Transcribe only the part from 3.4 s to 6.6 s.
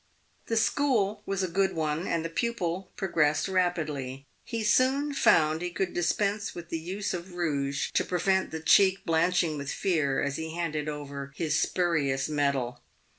rapidly. He soon found he could dispense